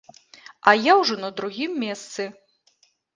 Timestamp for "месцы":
1.83-2.25